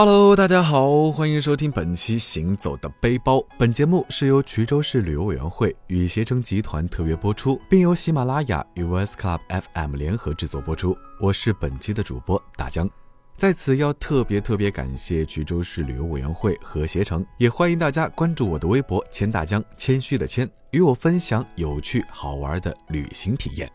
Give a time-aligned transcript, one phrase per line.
[0.00, 3.38] Hello，大家好，欢迎收听本期《行走的背包》。
[3.58, 10.96] 本节目是由衢州市旅游委员会与携程集团特约播出，并由喜马拉雅与 VS Club FM 联合制作播出。
[11.18, 12.88] 我是本期的主播大江，
[13.36, 23.68] 在此要特别特别感谢衢州市旅游委员会和携程，也欢迎大家关注我的微博“谦大江”，谦虚的谦，与我分享有趣好玩的旅行体验。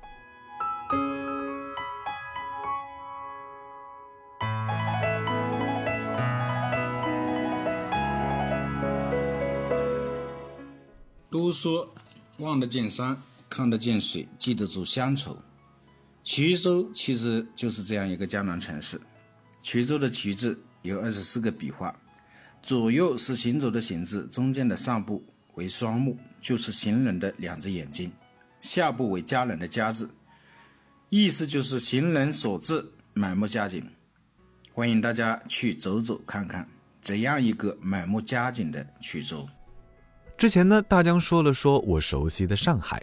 [11.34, 11.92] 都说
[12.38, 13.20] 望得见山，
[13.50, 15.36] 看得见水，记得住乡愁。
[16.24, 19.02] 衢州其实就是这样一个江南城市。
[19.64, 22.00] 衢州的“衢”字有二十四个笔画，
[22.62, 28.12] 左右是行走的“行”字，中间的上部为双目，就是行人的两只眼睛；
[28.62, 30.08] 下部为家人的“家”字，
[31.10, 33.84] 意思就是行人所至，满目佳景。
[34.72, 36.70] 欢迎大家去走走看看，
[37.02, 39.50] 怎样一个满目佳景的衢州。
[40.44, 43.02] 之前呢，大江说了说我熟悉的上海，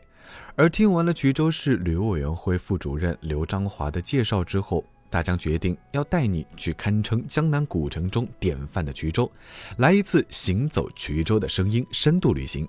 [0.56, 9.32] 而听完了衢州市旅游委员会副主任刘章华的介绍之后，大江决定要带你去堪称江南古城中典范的衢州，
[9.78, 12.68] 来一次行走衢州的声音深度旅行。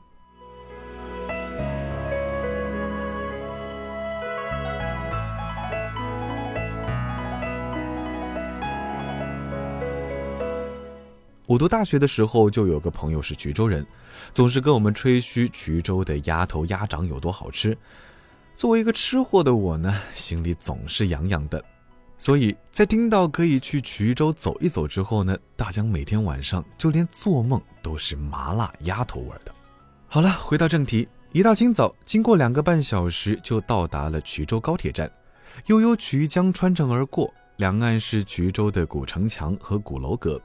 [11.52, 13.86] 我读大学的时候，就有个朋友是衢州人，
[14.32, 17.78] 总是跟我们吹嘘衢州的鸭头鸭掌有多好吃。
[18.56, 21.62] 作为一个吃货的我呢，心里总是痒痒的。
[22.18, 29.54] 所以在听到可以去衢州走一走之后呢，大江每天晚上就连做梦都是麻辣鸭头味的。
[30.08, 35.12] 好了，回到正题，一大清早，经过两个半小时就到达了衢州高铁站。
[35.66, 40.42] 悠悠衢江穿城而过，两岸是衢州的古城墙和鼓楼阁。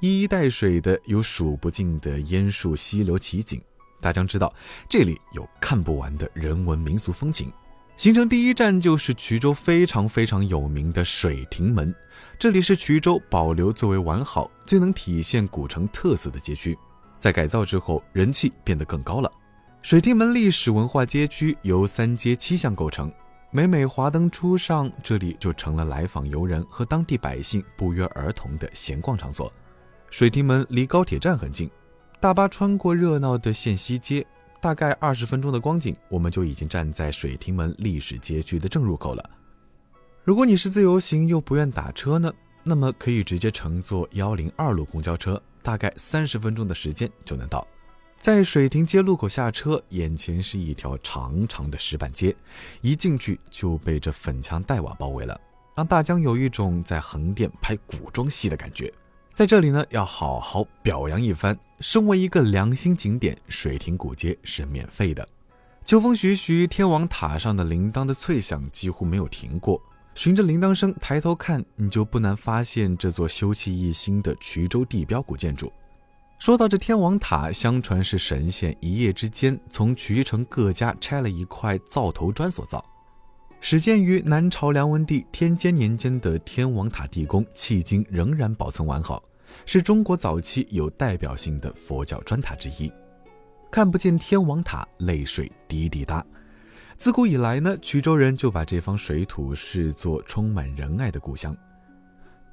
[0.00, 3.60] 一衣带水的有数不尽的烟树溪流奇景，
[4.00, 4.52] 大家知道
[4.88, 7.52] 这里有看不完的人文民俗风情。
[7.96, 11.94] 行程第一站就是衢州非常非常有名的水亭门，
[12.38, 16.76] 这里是衢州保留最为完好、最能体现古城特色的街区，
[17.18, 19.30] 在改造之后人气变得更高了。
[19.80, 23.12] 水亭门历史文化街区由三街七巷构成，
[23.52, 29.52] 每每华灯初上，这里就成了来访游人和当地百姓不约而同的闲逛场所。
[30.14, 31.68] 水亭门离高铁站很近，
[32.20, 34.24] 大巴穿过热闹的县西街，
[34.60, 39.30] 大概二十分钟的光景，我们就已经站在水亭门历史街区的正入口了。
[40.22, 42.32] 如果你是自由行又不愿打车呢，
[42.62, 47.66] 那么可以直接乘坐幺零二路公交车，大概三十分钟的时间就能到。
[48.16, 52.36] 在水亭街路口下车，眼前是一条长长的石板街，
[52.82, 55.40] 一进去就被这粉墙黛瓦包围了，
[55.74, 58.94] 让大江有一种在横店拍古装戏的感觉。
[59.34, 61.58] 在这里呢，要好好表扬一番。
[61.80, 65.28] 身为一个良心景点，水亭古街是免费的。
[65.84, 69.82] 秋风徐徐，天王塔上的铃铛的脆响几乎没有停过。
[70.14, 75.72] 循着铃铛声抬头看，你就不难发现这座修葺一新的衢州地标古建筑。
[76.38, 82.84] 说到这天王塔，相传是神仙一夜之间从衢城各家拆了一块灶头砖所造。
[83.66, 89.24] 始建于南朝梁文帝天监年间的天王塔地宫，迄今仍然保存完好，
[89.64, 92.92] 是中国早期有代表性的佛教砖塔之一。
[93.72, 96.22] 看不见天王塔，泪水滴滴答。
[96.98, 101.56] 自古以来呢，衢州人就把这方水土视作充满仁爱的故乡。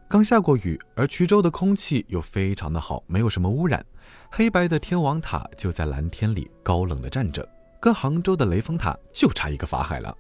[0.08, 3.86] 刚下过雨，而衢州的空气又非常的好，没有什么污染。
[4.30, 7.46] 黑白的天王塔就在蓝天里高冷的站着，
[7.82, 10.16] 跟杭州的雷峰塔就差一个法海了。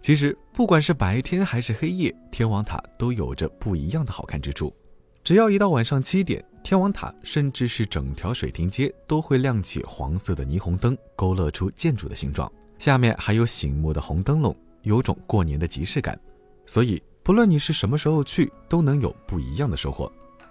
[0.00, 4.74] 其实，不管是白天还是黑夜，天王塔都有着不一样的好看之处。
[5.24, 12.50] 只要一到晚上七点，天王塔甚至是整条水亭街都会亮起黄色的霓虹灯，勾勒出建筑的形状。
[12.78, 16.18] 下面还有醒目的红灯笼，有种过年的即视感。
[16.64, 20.10] 所以，不论你是什么时候去，都能有不一样的收获。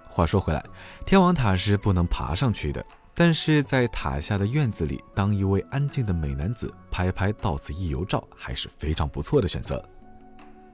[0.10, 0.64] 话说回来，
[1.06, 2.86] 天王塔是不能爬上去的。
[3.20, 9.84] 但是在塔下的院子里，当一位安静的美男子拍拍到此一游照，还是非常不错的选择。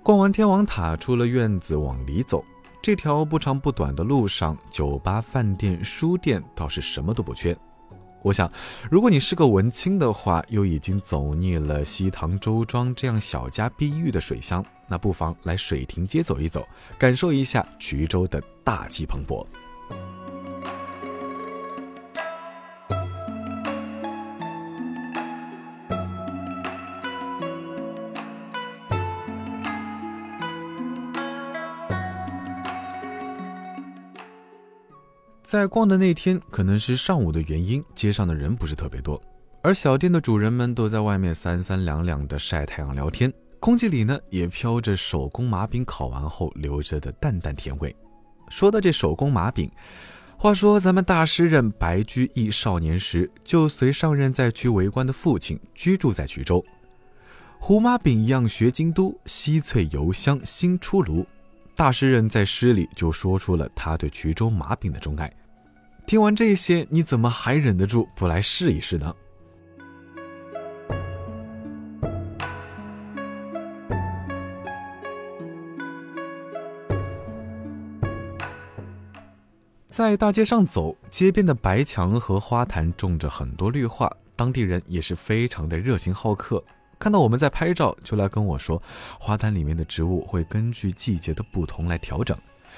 [0.03, 2.43] 逛完天王塔，出了院子往里走，
[2.81, 7.57] 这条不长不短的路上，酒吧、饭店、书店倒是什么都不缺。
[8.21, 8.51] 我想，
[8.91, 16.67] 如果你是个文青的话，又已经走腻了西塘周庄这样小家碧玉的水乡，那不妨来水亭街走一走，
[16.97, 19.47] 感受一下衢州的大气蓬勃。
[35.53, 39.21] 在逛的那天，可能是上午的原因，街上的人不是特别多，
[39.61, 47.95] 而小店的主人们都在外面三三两两的晒太阳聊天，空气里呢也飘着手工麻饼烤完后留着的淡淡甜味。
[48.49, 49.69] 说到这手工麻饼，
[50.37, 56.65] 话说咱们大诗人白居易少年时就随上任在衢为官的父亲居住在衢州，
[57.59, 61.23] 胡麻饼一样学京都，西脆油香新出炉。
[61.75, 65.31] 大诗人在诗里就说出了他对衢州麻饼的钟爱。
[66.05, 69.15] 听完这些，你怎么还忍得住不来试一试呢？
[79.87, 86.63] 在大街上走，街边的白墙和花坛种着很多绿化，当地人也是非常的热情好客。
[86.99, 88.81] 看到我们在拍照，就来跟我说，
[89.19, 92.35] 花坛里面的植物会根据季节的不同来调整，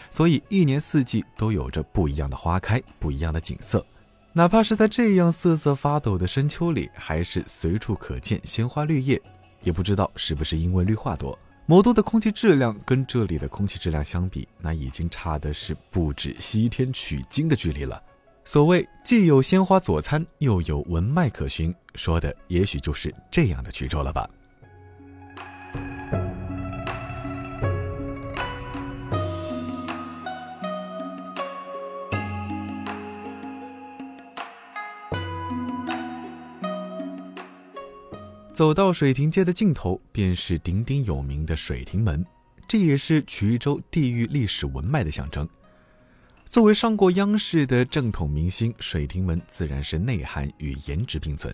[0.09, 3.85] 所以一年四季都有着不一样的花开，不一样的景色。
[4.33, 9.21] 哪怕是在这样瑟瑟发抖的深秋里，还是随处可见鲜花绿叶。
[9.61, 17.99] 也不知道是不是因为绿化多，魔都的空气质量跟这里的空气质量相比，那已经差的是不止西天取经的距离了。
[18.43, 24.29] 所谓既有鲜花佐餐，又有文脉可循，说的也许就是这样的衢州了吧。
[38.55, 42.25] 走到水亭街的尽头，便是鼎鼎有名的水亭门，
[42.65, 45.45] 这也是衢州地域历史文脉的象征。
[46.47, 51.53] 作为上过央视的正统明星，水亭门自然是内涵与颜值并存。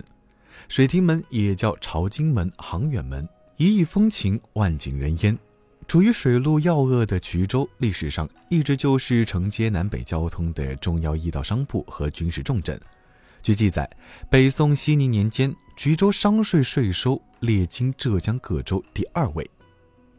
[0.68, 5.36] 水亭门也叫朝京门、航远门，一意风情，万景人烟。
[5.88, 12.80] 处于水路要恶的衢州，历史上一直就是承接南北交通的重要驿道商埠和军事重镇。
[13.42, 13.88] 据记载，
[14.30, 19.48] 北宋熙宁年间，衢州商税税收列经浙江各州第二位。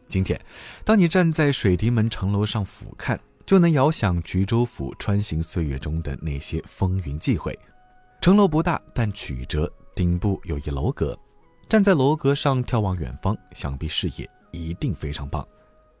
[0.08, 0.38] 今天，
[0.84, 3.18] 当你站在水亭门城楼上俯瞰。
[3.46, 7.54] 就能遥想衢州府穿行岁月中的那些风云际会。
[8.22, 11.14] 城楼不大，但曲折，顶部有一楼阁，
[11.68, 15.46] 站在楼阁上眺望远方，想必视野一定非常棒。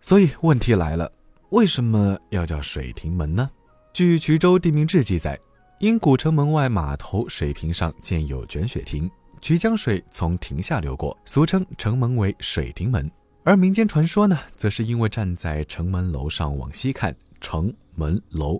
[0.00, 1.12] 所以问题来了，
[1.50, 3.50] 为什么要叫水亭门呢？
[3.92, 5.38] 据衢州地名志记载，
[5.84, 9.10] 因古城门外码头水平上建有卷雪亭，
[9.42, 13.10] 渠江水从亭下流过，俗称城门为水亭门。
[13.42, 17.14] 而民间传说呢，则是因为站在城门楼上往西看。
[17.38, 18.58] 城门楼、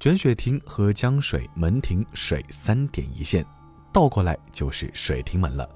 [0.00, 3.46] 卷雪亭和江水门亭水三点一线，
[3.92, 5.68] 倒过来就是水亭门了。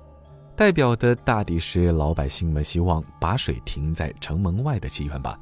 [0.57, 5.39] 代表的大抵是老百姓们希望把水停在城门外的祈愿吧。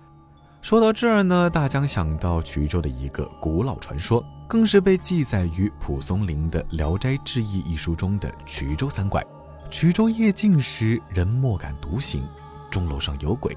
[0.63, 9.25] 说到这儿呢，大江想到衢州的一个古老传说，更是被记载于蒲松龄的《聊斋志异》一书中的衢州三怪。
[9.71, 12.25] 衢州夜静时，人莫敢独行，
[12.71, 13.57] 钟楼上有鬼。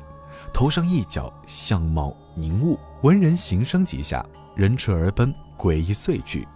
[0.53, 4.23] 头上一角，相貌凝雾，闻人行声即下，
[4.55, 6.47] 人驰而奔，诡异遂去。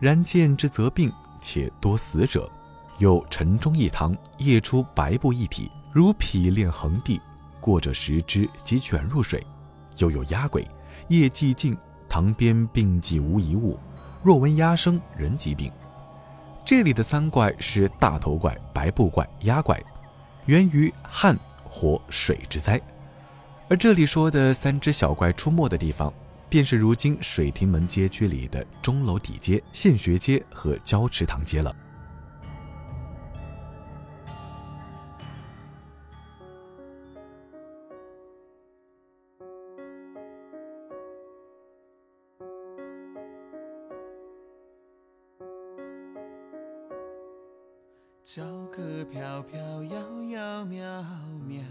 [0.00, 2.50] 然见之则病，且多死者。
[2.98, 7.20] 有晨钟一堂，夜出白布一匹，如匹练横地，
[7.60, 9.44] 过者食之，即卷入水。
[10.00, 10.66] 又有鸭鬼，
[11.08, 11.76] 夜寂静，
[12.08, 13.78] 堂边并寂无一物，
[14.22, 15.70] 若闻鸭声，人即病。
[16.64, 19.80] 这里的三怪是大头怪、白布怪、鸭怪，
[20.46, 22.80] 源于旱火水之灾。
[23.68, 26.12] 而这里说的三只小怪出没的地方，
[26.48, 31.74] 便是如今水亭门街区里的钟楼底街、献学街和交池塘街了。
[48.22, 49.98] 朝歌飘飘摇
[50.30, 50.76] 摇渺
[51.48, 51.62] 渺。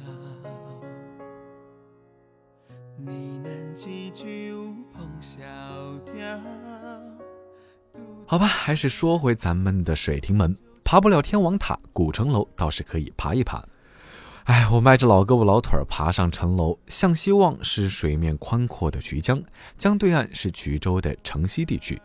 [3.76, 4.54] 几句
[4.92, 5.40] 蓬小
[6.06, 6.40] 调。
[8.26, 10.54] 好吧，还是说回咱们的水亭门，
[10.84, 13.64] 爬不了天王塔、古城楼，倒是可以爬一爬。
[14.46, 19.42] 哎，我迈着老胳膊老腿儿爬上城楼，向西望是水面宽阔的渠江，
[19.78, 22.02] 江对岸是衢州的城西地区。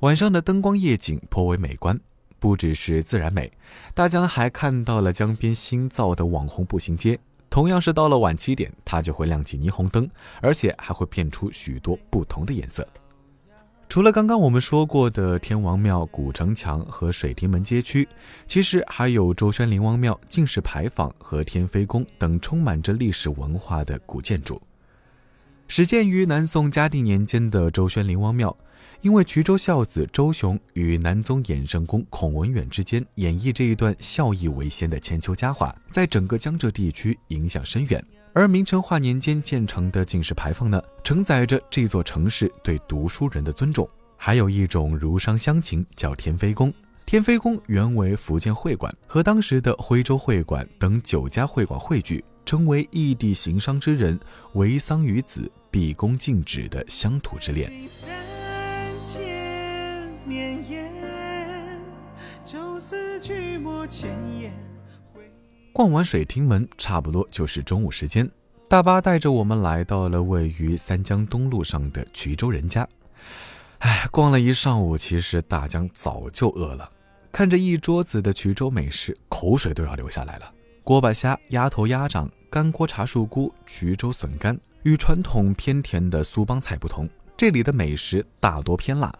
[0.00, 2.00] 晚上的灯光夜景颇为美观，
[2.42, 3.52] 不只是自然美，
[3.94, 7.16] 大江还看到了江边新造的网红步行街。
[7.48, 12.84] 同样是到了晚七点，它就会亮起霓虹灯，而且还会变出许多不同的颜色。
[13.88, 18.08] 除了刚刚我们说过的天王庙、古城墙和水亭门街区，
[18.48, 24.60] 其实还有周宣灵王庙、进士牌坊和天妃宫等充满着历史文化的古建筑。
[25.68, 28.56] 始建于南宋嘉定年间的周宣灵王庙，
[29.02, 38.02] 因为衢州孝子周雄与南宗衍圣公孔文远之间演绎这一段孝义为先的千秋佳话，在整个江浙地区影响深远。
[38.32, 43.88] 而明成化年间建成的进士牌坊呢，承载着这座城市对读书人的尊重。
[44.16, 46.72] 还有一种儒商乡情，叫天妃宫。
[47.04, 54.16] 天妃宫原为福建会馆，和当时的徽州会馆等九家会馆汇聚，成为异地行商之人
[54.52, 57.68] 为桑于子，毕恭尽止的乡土之恋。
[65.72, 68.30] 逛完水亭门，差不多就是中午时间。
[68.68, 72.88] 大巴带着我们来到了位于三江东路上的衢州人家。
[73.78, 76.88] 哎，逛了一上午，其实大江早就饿了。
[77.32, 80.52] 看着一桌子的衢州美食，口水都要流下来了。
[80.84, 89.12] 锅巴虾、鸭头、鸭掌、干锅茶树菇、衢州笋干，与传统偏甜的苏帮菜不同，这里的美食大多偏辣。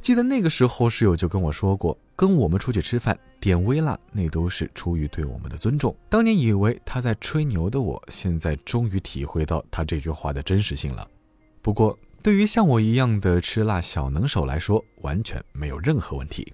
[0.00, 5.94] 记得那个时候，室友就跟我说过，跟我们出去吃饭点微辣，那都是出于对我们的尊重。
[6.08, 11.08] 当年以为他在吹牛的我，现在终于体会到他这句话的真实性了。
[11.60, 16.52] 不过，对于像我一样的吃辣小能手来说，完全没有任何问题。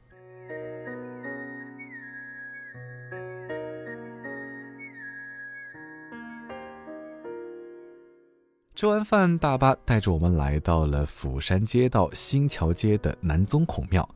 [8.84, 14.06] 吃完饭，大巴带着我们来到了釜山街道新桥街的南宗孔庙。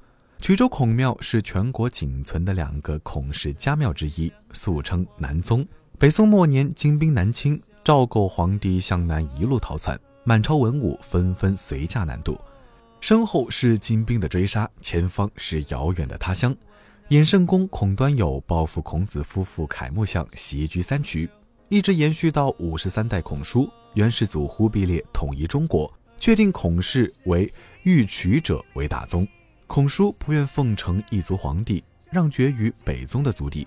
[0.43, 5.67] 衢州孔庙是全国仅存的两个孔氏家庙之一，素称南宗。
[5.99, 12.39] 北宋末年，金兵南侵，赵构皇帝向南一路逃窜，满朝文武纷纷随驾南渡，
[13.01, 16.55] 身后是金兵的追杀，前方是遥远的他乡。
[17.09, 21.27] 衍圣公孔端友抱负孔子夫妇楷木像，袭居三衢，
[21.71, 23.69] 一直延续到五十三代孔叔。
[23.95, 29.27] 元世祖忽必烈统一中国，确定孔氏为御衢者为大宗。
[29.67, 33.67] 孔叔不愿奉承一族皇帝，让爵于北宗的族弟，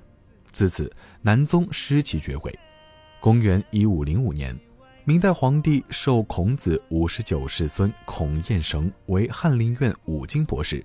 [0.51, 0.91] 自此
[1.21, 2.59] 南宗失其爵位。
[3.19, 4.57] 公元一五零五年，
[5.03, 10.83] 明代皇帝授孔子五十九世孙孔彦绳为翰林院五经博士，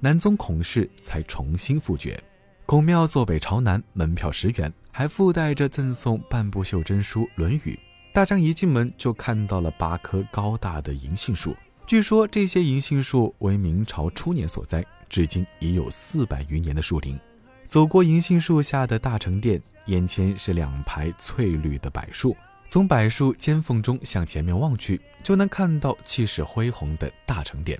[0.00, 2.22] 南宗孔氏才重新复爵。
[2.66, 7.78] 孔庙坐北朝南，门票十元，还附带着赠送半部袖珍书《论语》。
[8.14, 11.54] 大江一进门就看到了八棵高大的银杏树，
[11.86, 17.20] 据说这些银杏树为明朝初年所栽，至今已有四百余年的树龄。
[17.66, 22.34] 走过银杏树下的大成殿，眼前是两排翠绿的柏树，
[22.66, 27.78] 从柏树尖缝中向前面望去，就能看到气势恢宏的大成殿。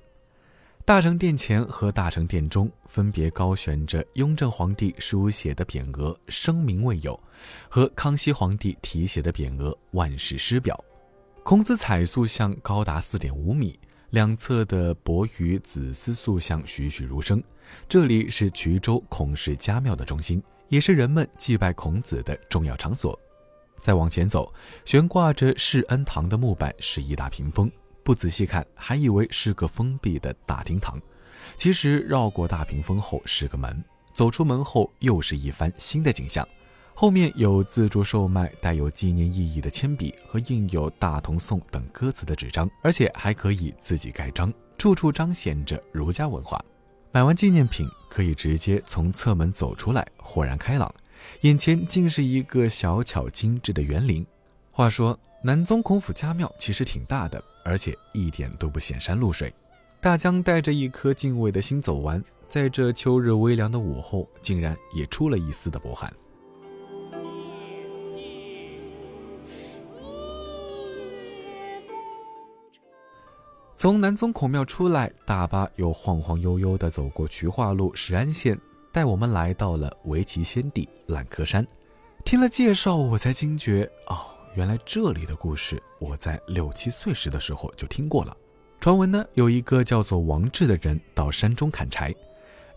[0.87, 7.19] 大成殿前和大成殿中分别高悬着雍正皇帝书写的匾额“声名未有”
[7.71, 10.79] 和康熙皇帝题写的匾额“万世师表”。
[11.43, 17.43] 孔子彩塑像高达四点五米，两侧的伯鱼子思塑像栩栩如生。
[17.89, 23.19] 这里是衢州孔氏家庙的中心，也是人们祭拜孔子的重要场所。
[23.81, 24.53] 再往前走，
[24.85, 27.73] 悬挂着世恩堂的木板是一大屏风。
[28.05, 31.01] 不仔细看，还以为是个封闭的大厅堂，
[31.57, 33.83] 其实绕过大屏风后是个门，
[34.13, 36.47] 走出门后又是一番新的景象。
[36.95, 46.63] 后面有自助售卖带有纪念意义的铅笔和印有“大同颂”等歌词的纸张，而且还可以自己盖章，处处彰显着儒家文化。
[47.11, 50.95] 买完纪念品可以直接从侧门走出来，豁然开朗，
[51.41, 54.25] 眼前竟是一个小巧精致的园林。
[54.71, 55.19] 话说。
[55.47, 59.53] 南宗孔府家庙其实挺大的，而且一点都不显山露水。
[60.01, 66.13] 大江带着一颗敬畏的心走完，在这秋日微凉的午后，竟然也出了一丝的薄汗。
[73.77, 78.59] 从南宗孔庙出来，大巴又晃晃悠悠地走过渠化路石安县，
[78.93, 81.67] 带我们来到了围棋先帝烂柯山。
[82.25, 84.34] 听了介绍，我才惊觉哦。
[84.55, 88.37] 原来这里的故事，我在六七岁时的时候就听过了。
[88.81, 92.15] 传闻呢，有一个叫做王志的人到山中砍柴，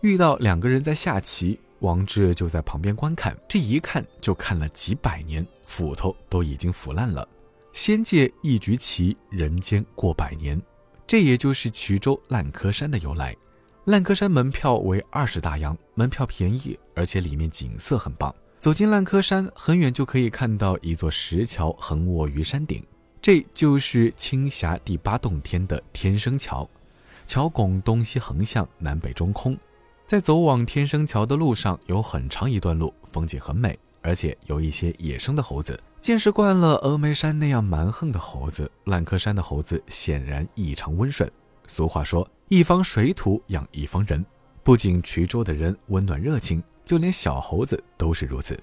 [0.00, 3.36] 遇到两个人在下棋，王志就在旁边观看。
[3.48, 7.26] 这一看就看了几百年，斧头都已经腐烂了。
[7.72, 10.60] 仙界一局棋，人间过百年，
[11.06, 13.36] 这也就是衢州烂柯山的由来。
[13.84, 18.34] 烂柯山门票为二十大洋，门票便宜，而且里面景色很棒。
[18.58, 22.84] 走进烂柯山，很远就可以看到一座石桥横卧于山顶，
[23.22, 26.68] 这就是青霞第八洞天的天生桥。
[27.24, 29.56] 桥拱东西横向，南北中空。
[30.06, 35.78] 在走往天生桥的路上，有很长一段路，风景很美，而且有一些野生的猴子。
[36.00, 41.30] 见识惯了峨眉山那样蛮横的猴子，烂柯山的猴子显然异常温顺。
[41.68, 44.24] 俗话说：“一方水土养一方人。”
[44.64, 48.58] 不仅衢州的人温暖热情，就连小猴子都是如此。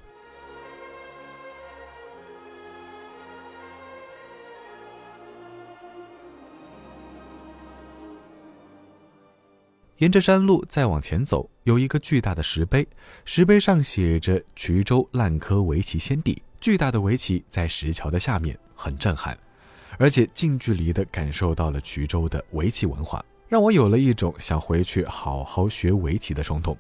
[9.98, 12.88] 沿着山路再往前走，有一个巨大的石碑，
[13.26, 16.42] 石碑上写着“衢州烂柯围棋先帝”。
[16.60, 19.38] 巨大的围棋在石桥的下面，很震撼，
[20.00, 26.76] 而且近距离的感受到了衢州的围棋文化，让我有了一种想回去好好学围棋的冲动。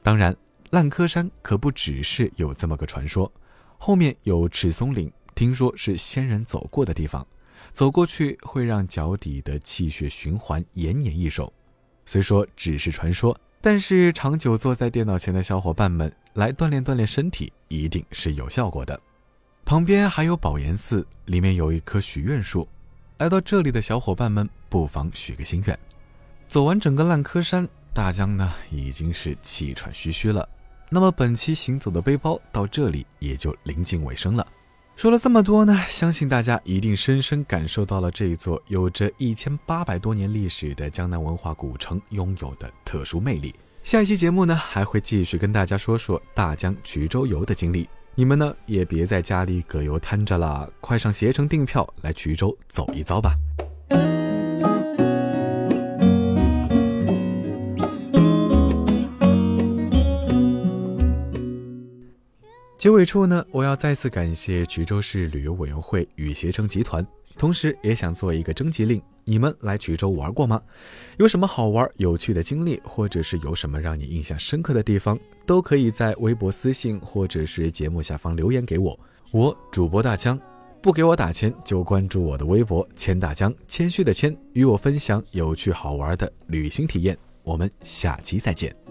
[0.00, 0.34] 当然，
[0.70, 3.30] 烂柯山可不只是有这么个传说，
[3.78, 7.26] 后面有赤松岭，听说是仙人走过的地方，
[7.72, 11.52] 走过去会让脚底的气血循环延年益寿。
[12.04, 19.00] 虽说只是传说，但是长久坐在电脑前的小伙伴们来锻炼锻炼身体，一定是有效果的。
[19.64, 22.68] 旁边还有宝岩寺，里面有一棵许愿树。
[23.18, 25.78] 来到这里的小伙伴们，不妨许个心愿。
[26.48, 30.48] 走完整个烂柯山，大江呢已经是气喘吁吁了。
[30.88, 34.46] 那么本期行走的背包到这里也就临近尾声了。
[34.94, 43.54] 说了这么多呢，相信大家一定深深感受到了这一座有着一千八百多年历史的江南文化古城拥有的特殊魅力。
[43.84, 47.88] 下一期节目呢，还会继续跟大家说说大江衢州游的经历。
[48.14, 53.34] 你们呢，也别在家里葛优瘫着了，快上携程订票来衢州走一遭吧。
[62.78, 67.04] 结尾处呢，我要再次感谢衢州市旅游委员会与携程集团，
[67.38, 70.60] 同时也想做一个征集令：你们来衢州玩过吗？
[71.16, 78.98] 有什么好玩有趣的经历，或者是有什么让你印象深刻的地方，都可以在微博私信或者是节目下方留言给我。
[79.32, 80.38] 我主播大江，
[80.82, 87.16] 不给我打钱就关注我的微博“谦大江”，谦虚的谦，与我分享有趣好玩的旅行体验。
[87.42, 88.85] 我们下期再见。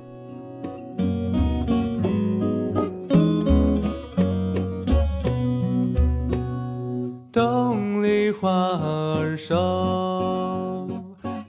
[9.47, 10.89] 手，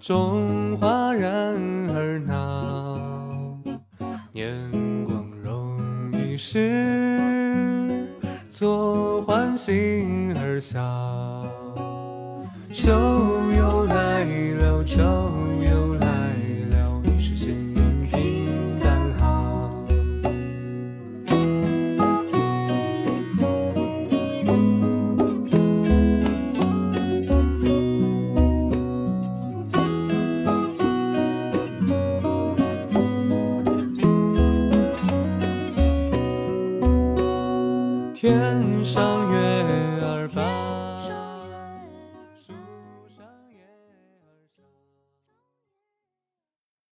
[0.02, 0.35] 中